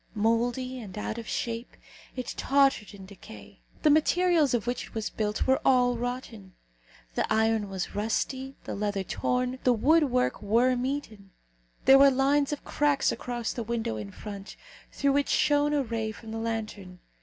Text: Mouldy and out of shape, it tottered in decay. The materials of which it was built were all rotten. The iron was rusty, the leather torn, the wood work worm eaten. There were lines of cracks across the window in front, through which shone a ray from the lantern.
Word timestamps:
Mouldy 0.15 0.79
and 0.79 0.97
out 0.97 1.19
of 1.19 1.27
shape, 1.27 1.77
it 2.15 2.33
tottered 2.35 2.95
in 2.95 3.05
decay. 3.05 3.59
The 3.83 3.91
materials 3.91 4.55
of 4.55 4.65
which 4.65 4.87
it 4.87 4.93
was 4.95 5.11
built 5.11 5.45
were 5.45 5.61
all 5.63 5.95
rotten. 5.95 6.55
The 7.13 7.31
iron 7.31 7.69
was 7.69 7.93
rusty, 7.93 8.55
the 8.63 8.73
leather 8.73 9.03
torn, 9.03 9.59
the 9.63 9.73
wood 9.73 10.05
work 10.05 10.41
worm 10.41 10.87
eaten. 10.87 11.29
There 11.85 11.99
were 11.99 12.09
lines 12.09 12.51
of 12.51 12.65
cracks 12.65 13.11
across 13.11 13.53
the 13.53 13.61
window 13.61 13.95
in 13.95 14.09
front, 14.09 14.55
through 14.91 15.11
which 15.13 15.29
shone 15.29 15.71
a 15.71 15.83
ray 15.83 16.11
from 16.11 16.31
the 16.31 16.39
lantern. 16.39 16.97